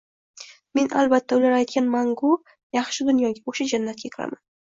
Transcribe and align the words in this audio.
Men, 0.77 0.87
albatta, 1.01 1.37
ular 1.41 1.57
aytgan 1.57 1.91
mangu 1.97 2.33
yaxshi 2.79 3.07
dunyoga– 3.11 3.43
o‘sha 3.53 3.71
jannatga 3.75 4.07
kiraman 4.17 4.43